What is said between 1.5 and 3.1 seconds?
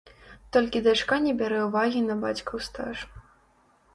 ўвагі на бацькаў стаж.